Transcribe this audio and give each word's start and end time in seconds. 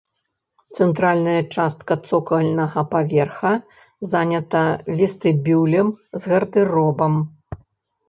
Цэнтральная 0.77 1.35
частка 1.55 1.97
цокальнага 2.09 2.79
паверха 2.95 3.53
занята 4.17 4.65
вестыбюлем 4.99 5.97
з 6.19 6.37
гардэробам. 6.37 7.13